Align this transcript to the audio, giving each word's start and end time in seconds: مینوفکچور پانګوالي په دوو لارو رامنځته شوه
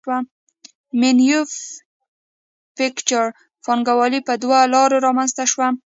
مینوفکچور 0.99 3.27
پانګوالي 3.63 4.19
په 4.27 4.33
دوو 4.41 4.59
لارو 4.73 4.97
رامنځته 5.05 5.43
شوه 5.51 5.67